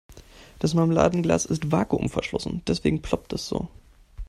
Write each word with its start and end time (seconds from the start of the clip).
Das 0.57 0.73
Marmeladenglas 0.73 1.45
ist 1.45 1.71
vakuumverschlossen, 1.71 2.63
deswegen 2.65 3.03
ploppt 3.03 3.33
es 3.33 3.47
so. 3.47 3.67